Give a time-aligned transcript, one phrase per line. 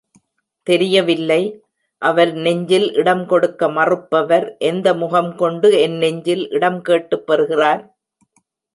[0.63, 1.63] தெரியவில்லை.
[1.97, 7.95] அவர் நெஞ்சில் இடம் கொடுக்க மறுப்பவர், எந்த முகம் கொண்டு என் நெஞ்சில் இடம் கேட்டுப் பெறுகிறார்?